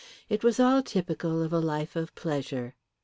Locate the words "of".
1.43-1.53, 1.95-2.15